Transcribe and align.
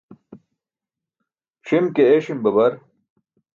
Ṣim 1.67 1.85
ke 1.95 2.03
eeṣim 2.05 2.39
babar. 2.43 2.73